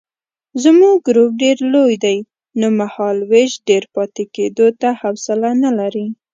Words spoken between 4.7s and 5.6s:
ته حوصله